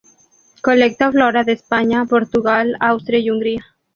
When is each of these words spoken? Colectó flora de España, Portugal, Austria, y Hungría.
Colectó 0.63 1.11
flora 1.11 1.43
de 1.43 1.51
España, 1.51 2.07
Portugal, 2.07 2.75
Austria, 2.79 3.19
y 3.19 3.29
Hungría. 3.29 3.63